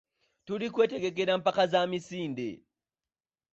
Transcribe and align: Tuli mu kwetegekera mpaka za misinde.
Tuli 0.45 0.67
mu 0.69 0.73
kwetegekera 0.75 1.33
mpaka 1.41 1.63
za 1.71 1.81
misinde. 1.89 2.47